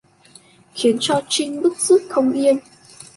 [0.75, 2.57] Khiến cho Trinh bứt rứt không yên